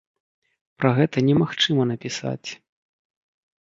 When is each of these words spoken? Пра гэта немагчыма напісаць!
Пра 0.83 0.93
гэта 1.01 1.25
немагчыма 1.29 1.89
напісаць! 1.93 2.49